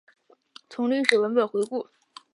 [0.67, 1.87] 从历史文本回顾